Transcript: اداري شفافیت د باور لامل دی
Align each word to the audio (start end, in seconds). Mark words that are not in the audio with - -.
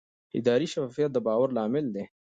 اداري 0.39 0.67
شفافیت 0.73 1.09
د 1.13 1.17
باور 1.27 1.47
لامل 1.57 1.85
دی 1.95 2.05